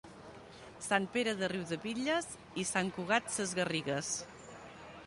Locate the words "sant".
0.85-1.05, 2.71-2.91